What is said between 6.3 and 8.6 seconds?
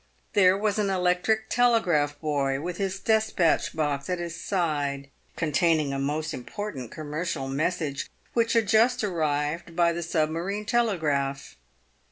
important commercial message, which